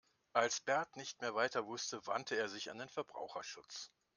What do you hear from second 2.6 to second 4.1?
an den Verbraucherschutz.